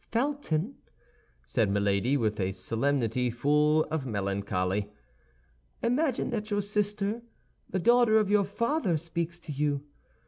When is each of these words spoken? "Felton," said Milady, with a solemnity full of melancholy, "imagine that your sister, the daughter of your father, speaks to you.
"Felton," 0.11 0.77
said 1.45 1.69
Milady, 1.69 2.17
with 2.17 2.39
a 2.39 2.53
solemnity 2.53 3.29
full 3.29 3.83
of 3.91 4.03
melancholy, 4.03 4.89
"imagine 5.83 6.31
that 6.31 6.49
your 6.49 6.61
sister, 6.61 7.21
the 7.69 7.77
daughter 7.77 8.17
of 8.17 8.27
your 8.27 8.45
father, 8.45 8.97
speaks 8.97 9.37
to 9.41 9.51
you. 9.51 9.83